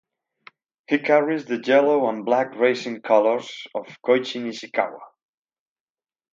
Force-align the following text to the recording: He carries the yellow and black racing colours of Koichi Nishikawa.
He 0.87 0.97
carries 0.97 1.45
the 1.45 1.61
yellow 1.63 2.09
and 2.09 2.25
black 2.25 2.55
racing 2.55 3.03
colours 3.03 3.67
of 3.75 3.85
Koichi 4.03 4.41
Nishikawa. 4.41 4.97